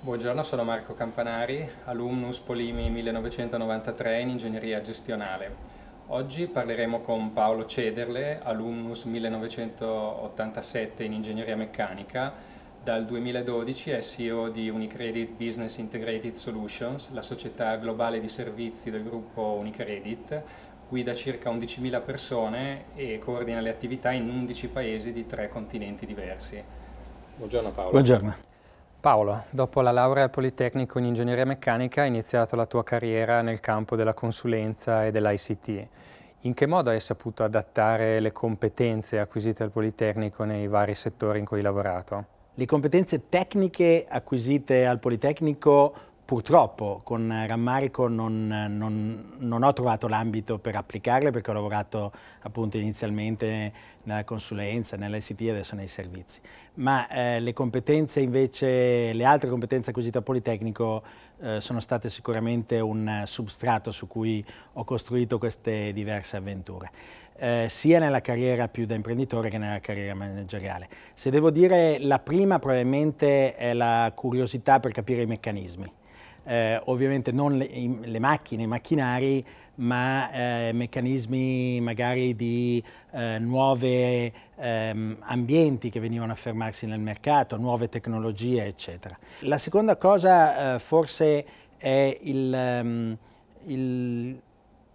[0.00, 5.54] Buongiorno, sono Marco Campanari, alumnus Polimi 1993 in ingegneria gestionale.
[6.08, 12.34] Oggi parleremo con Paolo Cederle, alumnus 1987 in ingegneria meccanica.
[12.82, 19.04] Dal 2012 è CEO di Unicredit Business Integrated Solutions, la società globale di servizi del
[19.04, 20.42] gruppo Unicredit,
[20.88, 26.64] guida circa 11.000 persone e coordina le attività in 11 paesi di tre continenti diversi.
[27.36, 27.90] Buongiorno Paolo.
[27.90, 28.34] Buongiorno.
[28.98, 33.60] Paolo, dopo la laurea al Politecnico in Ingegneria Meccanica hai iniziato la tua carriera nel
[33.60, 35.86] campo della consulenza e dell'ICT.
[36.40, 41.44] In che modo hai saputo adattare le competenze acquisite al Politecnico nei vari settori in
[41.44, 42.38] cui hai lavorato?
[42.54, 45.94] Le competenze tecniche acquisite al Politecnico
[46.30, 52.12] Purtroppo con rammarico non, non, non ho trovato l'ambito per applicarle perché ho lavorato
[52.42, 53.72] appunto inizialmente
[54.04, 56.38] nella consulenza, nell'ICT e adesso nei servizi.
[56.74, 61.02] Ma eh, le competenze invece, le altre competenze acquisite al Politecnico
[61.40, 64.40] eh, sono state sicuramente un substrato su cui
[64.74, 66.92] ho costruito queste diverse avventure.
[67.38, 70.88] Eh, sia nella carriera più da imprenditore che nella carriera manageriale.
[71.12, 75.98] Se devo dire la prima probabilmente è la curiosità per capire i meccanismi
[76.44, 77.68] eh, ovviamente non le,
[78.02, 79.44] le, macchine, i macchinari,
[79.76, 82.82] ma eh, meccanismi magari di
[83.12, 89.16] eh, nuovi ehm, ambienti che venivano a fermarsi nel mercato, nuove tecnologie, eccetera.
[89.40, 91.44] La seconda cosa eh, forse
[91.76, 93.16] è il, um,
[93.64, 94.40] il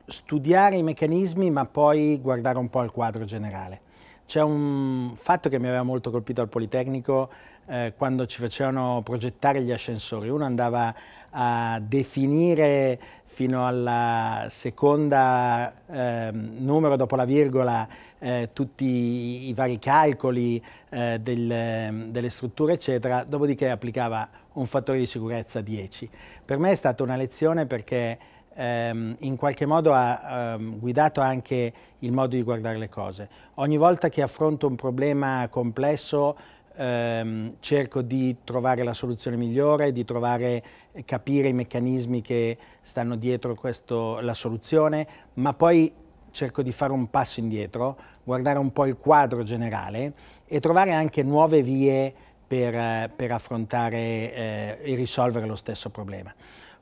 [0.05, 3.81] studiare i meccanismi ma poi guardare un po' il quadro generale.
[4.25, 7.29] C'è un fatto che mi aveva molto colpito al Politecnico
[7.67, 10.29] eh, quando ci facevano progettare gli ascensori.
[10.29, 10.93] Uno andava
[11.29, 17.87] a definire fino alla seconda eh, numero dopo la virgola
[18.17, 25.05] eh, tutti i, vari calcoli eh, del, delle strutture eccetera, dopodiché applicava un fattore di
[25.05, 26.09] sicurezza 10.
[26.45, 28.17] Per me è stata una lezione perché
[28.55, 33.29] ehm, in qualche modo ha ehm, guidato anche il modo di guardare le cose.
[33.55, 36.35] Ogni volta che affronto un problema complesso
[36.75, 40.63] ehm, cerco di trovare la soluzione migliore, di trovare,
[41.05, 45.93] capire i meccanismi che stanno dietro questo, la soluzione, ma poi
[46.31, 50.13] cerco di fare un passo indietro, guardare un po' il quadro generale
[50.45, 52.13] e trovare anche nuove vie
[52.45, 56.33] per, per affrontare eh, e risolvere lo stesso problema.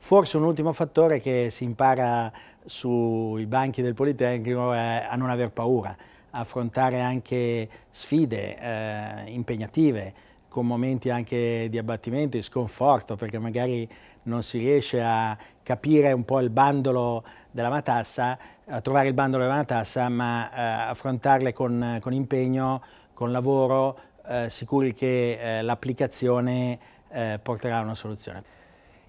[0.04, 2.30] Forse un ultimo fattore che si impara
[2.66, 5.96] sui banchi del Politecnico è a non aver paura
[6.32, 10.14] affrontare anche sfide eh, impegnative,
[10.50, 13.88] con momenti anche di abbattimento, di sconforto, perché magari
[14.24, 19.44] non si riesce a capire un po' il bandolo della matassa, a trovare il bandolo
[19.44, 22.82] della matassa, ma eh, affrontarle con, con, impegno,
[23.14, 23.98] con lavoro,
[24.28, 26.78] eh, sicuri che eh, l'applicazione
[27.10, 28.63] eh, porterà a una soluzione.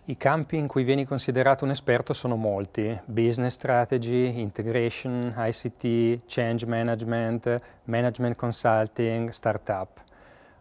[0.07, 6.67] I campi in cui vieni considerato un esperto sono molti, business strategy, integration, ICT, change
[6.67, 10.03] management, management consulting, startup.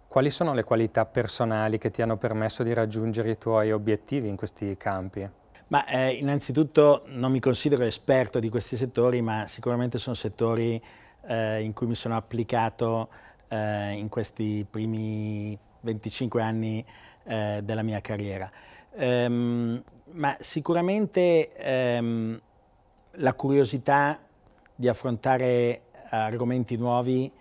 [0.08, 4.38] Quali sono le qualità personali che ti hanno permesso di raggiungere i tuoi obiettivi in
[4.38, 5.30] questi campi?
[5.68, 10.82] Ma eh, innanzitutto non mi considero esperto di questi settori, ma sicuramente sono settori
[11.28, 13.10] eh, in cui mi sono applicato
[13.50, 16.86] eh, in questi primi 25 anni
[17.26, 18.50] eh, della mia carriera.
[18.96, 21.52] Um, ma sicuramente
[22.00, 22.40] um,
[23.14, 24.20] la curiosità
[24.76, 27.32] di affrontare argomenti nuovi,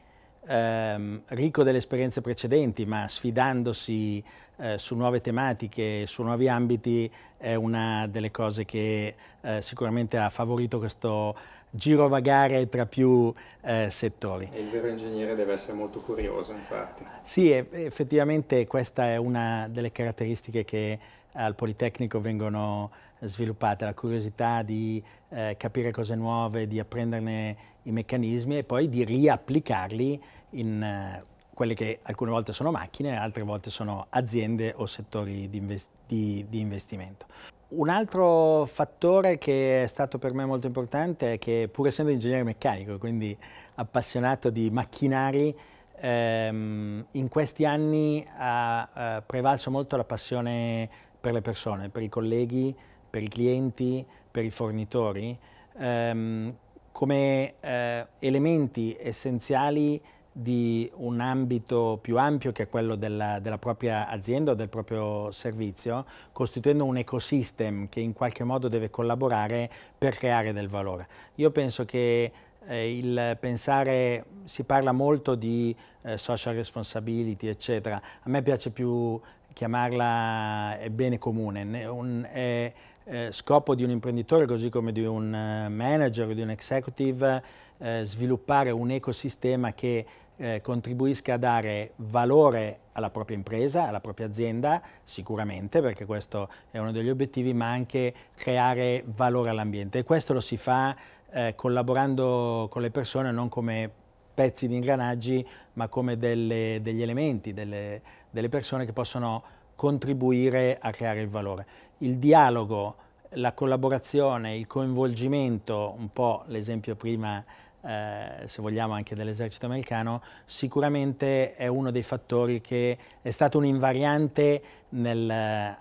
[0.49, 4.25] um, ricco delle esperienze precedenti, ma sfidandosi
[4.57, 10.31] uh, su nuove tematiche, su nuovi ambiti, è una delle cose che uh, sicuramente ha
[10.31, 11.37] favorito questo
[11.75, 14.49] girovagare tra più eh, settori.
[14.53, 17.03] E il vero ingegnere deve essere molto curioso, infatti.
[17.23, 20.99] Sì, effettivamente questa è una delle caratteristiche che
[21.33, 22.91] al Politecnico vengono
[23.21, 29.03] sviluppate, la curiosità di eh, capire cose nuove, di apprenderne i meccanismi e poi di
[29.03, 30.21] riapplicarli
[30.51, 35.57] in eh, quelle che alcune volte sono macchine, altre volte sono aziende o settori di,
[35.57, 37.27] invest di, di investimento.
[37.75, 42.43] Un altro fattore che è stato per me molto importante è che pur essendo ingegnere
[42.43, 43.35] meccanico, quindi
[43.77, 45.57] appassionato di macchinari,
[45.97, 50.87] ehm, in questi anni ha eh, prevalso molto la passione
[51.19, 52.77] per le persone, per i colleghi,
[53.09, 55.39] per i clienti, per i fornitori,
[55.79, 56.55] ehm,
[56.93, 59.99] come eh, elementi essenziali
[60.33, 65.31] di un ambito più ampio che è quello della, della, propria azienda o del proprio
[65.31, 71.07] servizio, costituendo un ecosystem che in qualche modo deve collaborare per creare del valore.
[71.37, 72.33] Io penso che
[72.67, 79.21] eh, il pensare, si parla molto di eh, social responsibility, eccetera, a me piace più
[79.53, 82.73] chiamarla bene comune, un, è,
[83.05, 87.43] è scopo di un imprenditore così come di un eh, manager o di un executive
[87.79, 90.07] eh, sviluppare un ecosistema che
[90.37, 96.79] eh, contribuisca a dare valore alla propria impresa, alla propria azienda, sicuramente, perché questo è
[96.79, 99.99] uno degli obiettivi, ma anche creare valore all'ambiente.
[99.99, 100.95] E questo lo si fa
[101.31, 103.91] eh, collaborando con le persone non come
[104.35, 108.01] pezzi di ingranaggi, ma come delle, degli elementi, delle,
[108.31, 109.43] delle persone che possono
[109.75, 111.67] contribuire a creare il valore.
[111.99, 112.97] Il dialogo,
[113.37, 117.43] la collaborazione, il coinvolgimento, un po' l'esempio prima
[117.85, 123.65] eh, se vogliamo anche dell'esercito americano, sicuramente è uno dei fattori che è stato un
[123.65, 125.77] invariante nel eh,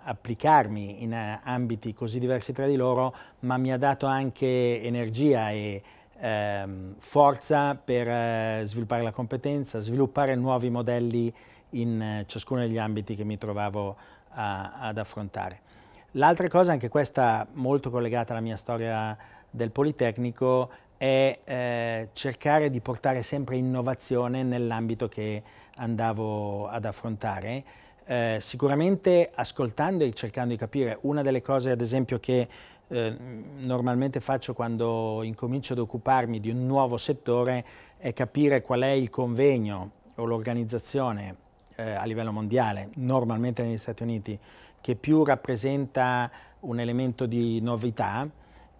[0.73, 5.81] in eh, ambiti così diversi tra di loro, ma mi ha dato anche energia e
[6.19, 11.33] ehm, forza per eh, sviluppare la competenza, sviluppare nuovi modelli
[11.71, 13.95] in eh, ciascuno degli ambiti che mi trovavo
[14.29, 15.69] a, ad affrontare.
[16.15, 19.17] L'altra cosa, anche questa molto collegata alla mia storia
[19.49, 20.69] del Politecnico,
[21.01, 25.41] è eh, cercare di portare sempre innovazione nell'ambito che
[25.77, 27.63] andavo ad affrontare,
[28.05, 30.99] eh, sicuramente ascoltando e cercando di capire.
[31.01, 32.47] Una delle cose, ad esempio, che
[32.87, 33.15] eh,
[33.61, 37.65] normalmente faccio quando incomincio ad occuparmi di un nuovo settore
[37.97, 41.35] è capire qual è il convegno o l'organizzazione
[41.77, 44.37] eh, a livello mondiale, normalmente negli Stati Uniti,
[44.79, 48.29] che più rappresenta un elemento di novità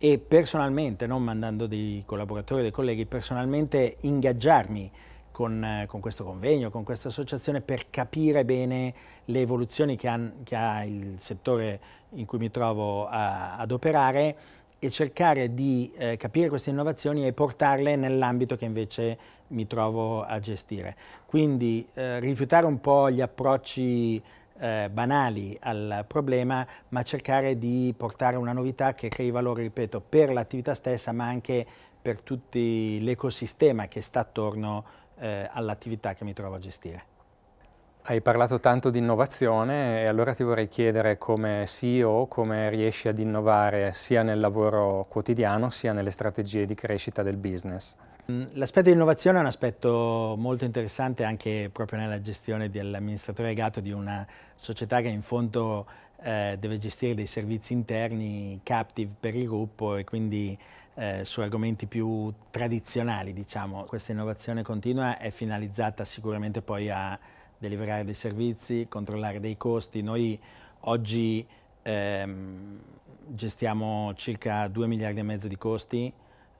[0.04, 4.92] e personalmente, non mandando dei collaboratori, dei colleghi, personalmente ingaggiarmi
[5.30, 8.96] con, eh, con, questo convegno, con questa associazione per capire bene
[9.26, 11.80] le evoluzioni che, han, che ha il settore
[12.14, 14.36] in cui mi trovo a, ad operare
[14.80, 19.18] e cercare di eh, capire queste innovazioni e portarle nell'ambito che invece
[19.50, 20.96] mi trovo a gestire.
[21.28, 24.20] Quindi eh, rifiutare un po' gli approcci
[24.62, 30.32] eh, banali al problema, ma cercare di portare una novità che crei valore, ripeto, per
[30.32, 31.66] l'attività stessa, ma anche
[32.02, 34.84] per tutto l'ecosistema che sta attorno
[35.18, 37.10] eh, all'attività che mi trovo a gestire.
[38.04, 43.20] Hai parlato tanto di innovazione e allora ti vorrei chiedere come CEO come riesci ad
[43.20, 47.96] innovare sia nel lavoro quotidiano sia nelle strategie di crescita del business.
[48.30, 53.80] Mm, l'aspetto di innovazione è un aspetto molto interessante anche proprio nella gestione dell'amministratore legato
[53.80, 55.88] di una società che in fondo
[56.22, 60.56] eh, deve gestire dei servizi interni captive per il gruppo e quindi
[60.96, 63.86] eh, su argomenti più tradizionali, diciamo.
[63.86, 67.18] Questa innovazione continua è finalizzata sicuramente poi a
[67.58, 70.02] deliberare dei servizi, controllare dei costi.
[70.04, 70.40] Noi
[70.82, 71.46] oggi
[71.82, 72.80] ehm,
[73.28, 76.12] gestiamo circa 2 miliardi e mezzo di costi,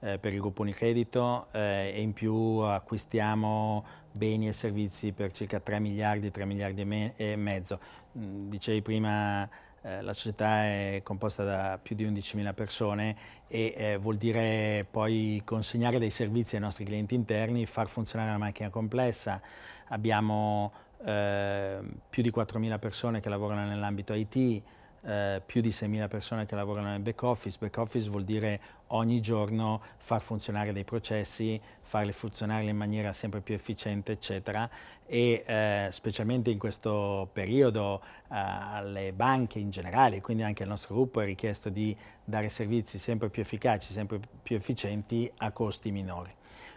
[0.02, 5.60] eh, per il gruppo Unicredito eh, e in più acquistiamo beni e servizi per circa
[5.60, 7.78] 3 miliardi, 3 miliardi e, me e mezzo.
[8.18, 9.48] Mm, dicevi prima
[9.82, 13.16] eh, la società è composta da più di 11.000 persone
[13.48, 18.38] e eh, vuol dire poi consegnare dei servizi ai nostri clienti interni, far funzionare una
[18.38, 19.40] macchina complessa.
[19.88, 20.72] Abbiamo
[21.04, 24.62] eh, più di 4.000 persone che lavorano nell'ambito IT,
[25.04, 27.56] eh, più di 6.000 persone che lavorano nel back office.
[27.58, 33.40] Back office vuol dire ogni giorno far funzionare dei processi, farli funzionare in maniera sempre
[33.40, 34.68] più efficiente, eccetera.
[35.06, 40.94] E eh, specialmente in questo periodo eh, alle banche in generale, quindi anche al nostro
[40.94, 46.32] gruppo è richiesto di dare servizi sempre più efficaci, sempre più efficienti a costi minori.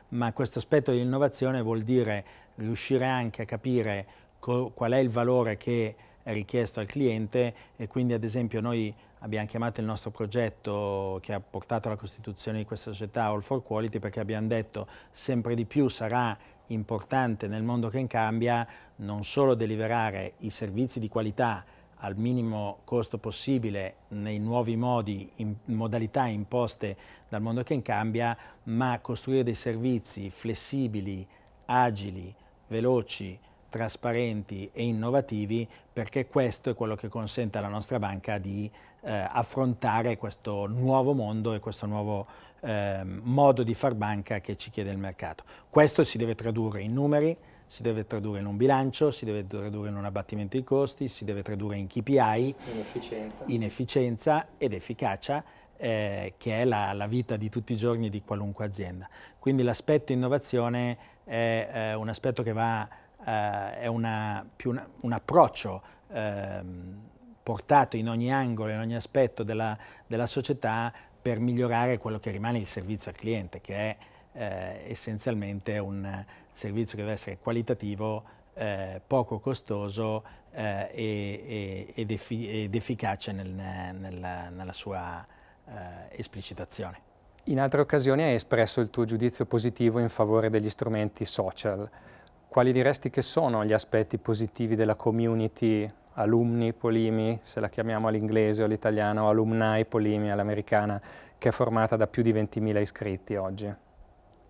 [0.10, 4.08] Ma questo aspetto di innovazione vuol dire riuscire anche a capire
[4.40, 5.96] qual è il valore che
[6.34, 11.40] richiesto al cliente e quindi ad esempio noi abbiamo chiamato il nostro progetto che ha
[11.40, 15.88] portato alla costituzione di questa società All for Quality perché abbiamo detto sempre di più
[15.88, 18.68] sarà importante nel mondo che cambia
[18.98, 21.64] non solo deliberare i servizi di qualità
[22.00, 26.98] al minimo costo possibile nei nuovi modi, in modalità imposte
[27.30, 31.26] dal mondo che cambia, ma costruire dei servizi flessibili,
[31.66, 32.34] agili,
[32.68, 33.40] veloci,
[33.70, 38.70] trasparenti e innovativi perché questo è quello che consente alla nostra banca di
[39.02, 42.26] eh, affrontare questo nuovo mondo e questo nuovo
[42.62, 45.44] eh, modo di far banca che ci chiede il mercato.
[45.70, 49.90] Questo si deve tradurre in numeri, si deve tradurre in un bilancio, si deve tradurre
[49.90, 54.74] in un abbattimento dei costi, si deve tradurre in KPI, in efficienza, in efficienza ed
[54.74, 55.44] efficacia
[55.78, 59.10] eh, che è la, la, vita di tutti i giorni di qualunque azienda.
[59.40, 62.88] Quindi l'aspetto innovazione è eh, un aspetto che va,
[63.26, 67.02] eh, è una, più una, un approccio ehm,
[67.42, 69.78] portato in ogni angolo, in ogni aspetto della,
[70.08, 73.98] della, società per migliorare quello che rimane il servizio al cliente, che è
[74.34, 82.64] eh, essenzialmente un servizio che deve essere qualitativo, eh, poco costoso eh, e, ed, effi
[82.64, 85.26] ed, efficace nel, nel, nella sua
[85.68, 85.72] eh,
[86.12, 87.14] esplicitazione.
[87.46, 91.88] In altre occasioni hai espresso il tuo giudizio positivo in favore degli strumenti social.
[92.56, 98.62] Quali diresti che sono gli aspetti positivi della community alumni Polimi, se la chiamiamo all'inglese
[98.62, 101.02] o all'italiano, alumni Polimi all'americana,
[101.38, 103.70] che è formata da più di 20.000 iscritti oggi?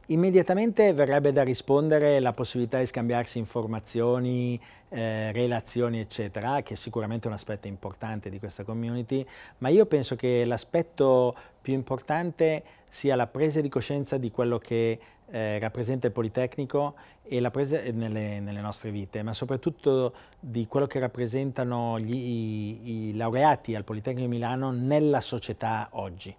[0.10, 7.26] Immediatamente verrebbe da rispondere la possibilità di scambiarsi informazioni, eh, relazioni, eccetera, che è sicuramente
[7.26, 9.26] un aspetto importante di questa community,
[9.58, 15.00] ma io penso che l'aspetto più importante sia la presa di coscienza di quello che
[15.32, 20.86] eh, rappresenta il Politecnico e la presa nelle, nelle, nostre vite, ma soprattutto di quello
[20.86, 26.36] che rappresentano gli, i, i laureati al Politecnico di Milano nella società oggi.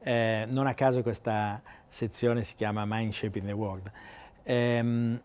[0.00, 3.90] Eh, non a caso questa sezione si chiama Mind Shaping the World.
[4.42, 5.20] Eh,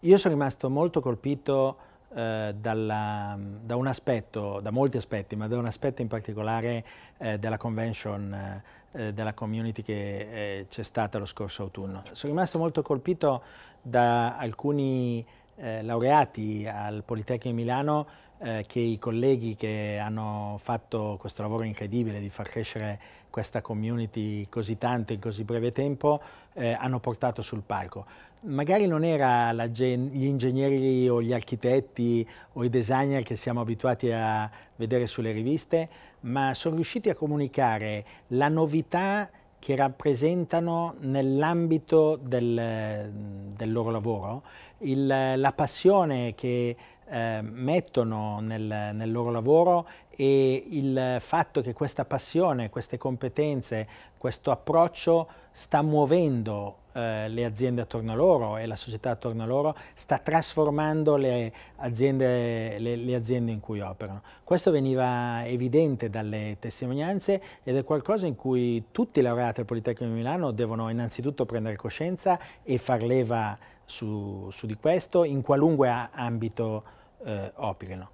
[0.00, 1.76] io sono rimasto molto colpito
[2.14, 6.84] eh, dalla, da un aspetto, da molti aspetti, ma da un aspetto in particolare
[7.18, 8.62] eh, della convention
[8.94, 12.02] eh, della community che eh, c'è stata lo scorso autunno.
[12.12, 13.42] Sono rimasto molto colpito
[13.82, 15.24] da alcuni
[15.56, 18.06] laureati al Politecnico di Milano
[18.38, 23.00] eh, che i colleghi che hanno fatto questo lavoro incredibile di far crescere
[23.30, 26.20] questa community così tanto in così breve tempo
[26.54, 28.06] eh, hanno portato sul palco.
[28.42, 34.48] Magari non era gli ingegneri o gli architetti o i designer che siamo abituati a
[34.76, 35.88] vedere sulle riviste,
[36.20, 43.10] ma sono riusciti a comunicare la novità che rappresentano nell'ambito del,
[43.56, 44.42] del, loro lavoro,
[44.80, 46.76] il, la passione che
[47.14, 53.86] eh, mettono nel, nel, loro lavoro e il fatto che questa passione, queste competenze,
[54.18, 59.46] questo approccio sta muovendo eh, le aziende attorno a loro e la società attorno a
[59.46, 64.22] loro, sta trasformando le aziende, le, le aziende in cui operano.
[64.42, 70.12] Questo veniva evidente dalle testimonianze ed è qualcosa in cui tutti i laureati al Politecnico
[70.12, 76.08] di Milano devono innanzitutto prendere coscienza e far leva su, su di questo in qualunque
[76.12, 78.10] ambito eh, operino.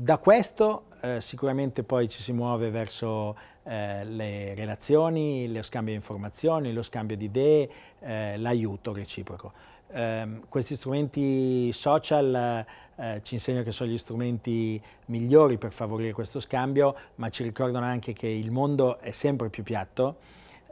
[0.00, 5.98] Da questo eh, sicuramente poi ci si muove verso eh, le relazioni, lo scambio di
[5.98, 9.52] informazioni, lo scambio di idee, eh, l'aiuto reciproco.
[9.90, 12.64] Ehm, questi strumenti social
[12.94, 17.84] eh, ci insegnano che sono gli strumenti migliori per favorire questo scambio, ma ci ricordano
[17.84, 20.18] anche che il mondo è sempre più piatto,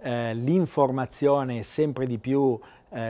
[0.02, 2.58] eh, l'informazione sempre di più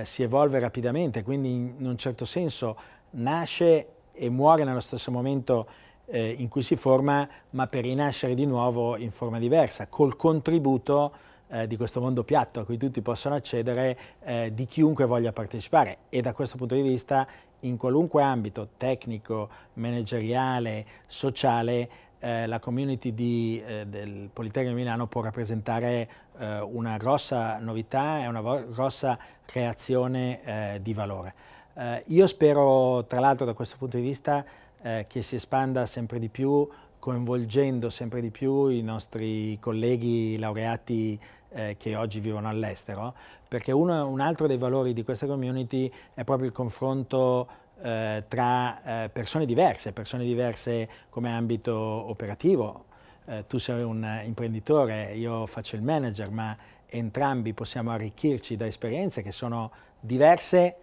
[0.03, 2.77] si evolve rapidamente, quindi in un certo senso
[3.11, 5.67] nasce e muore nello stesso momento
[6.07, 11.13] eh, in cui si forma, ma per rinascere di nuovo in forma diversa, col contributo
[11.49, 15.99] eh, di questo mondo piatto a cui tutti possono accedere eh, di chiunque voglia partecipare
[16.09, 17.27] e da questo punto di vista
[17.61, 25.07] in qualunque ambito tecnico, manageriale, sociale, eh, la community di, eh, del Politecnico di Milano
[25.07, 26.09] può rappresentare
[26.39, 31.35] eh, una grossa novità e una grossa creazione di valore.
[31.79, 34.45] Eh, io spero, tra l'altro, da questo punto di vista,
[34.81, 36.67] eh, che si espanda sempre di più,
[36.99, 43.15] coinvolgendo sempre di più i nostri colleghi laureati eh, che oggi vivono all'estero,
[43.49, 47.47] perché uno, un altro dei valori di questa community è proprio il confronto
[47.83, 52.85] eh, tra eh, persone diverse, persone diverse come ambito operativo.
[53.27, 56.57] Eh, tu sei un imprenditore, io faccio il manager, ma
[56.87, 60.77] entrambi possiamo arricchirci da esperienze che sono diverse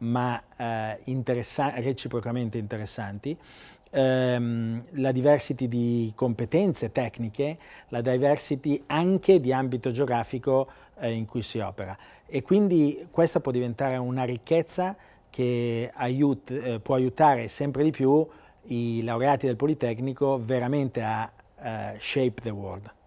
[0.00, 3.36] ma eh, interessa reciprocamente interessanti,
[3.90, 11.42] ehm, la diversity di competenze tecniche, la diversity anche di ambito geografico eh, in cui
[11.42, 11.96] si opera.
[12.26, 14.96] E quindi questa può diventare una ricchezza
[15.28, 18.26] che aiut eh, può aiutare sempre di più
[18.64, 22.99] i laureati del Politecnico veramente a uh, shape the world.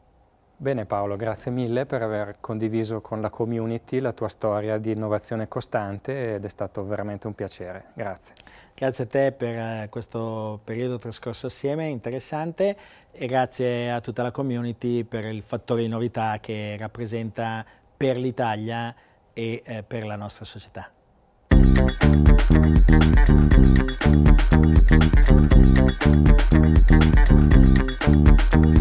[0.63, 5.49] Bene Paolo, grazie mille per aver condiviso con la community la tua storia di innovazione
[5.49, 7.87] costante ed è stato veramente un piacere.
[7.93, 8.33] Grazie.
[8.73, 12.77] Grazie a te per eh, questo periodo trascorso assieme, interessante,
[13.11, 17.65] e grazie a tutta la community per il fattore di novità che rappresenta
[17.97, 18.95] per l'Italia
[19.33, 20.89] e eh, per la nostra società.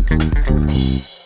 [0.04, 1.21] Thank you.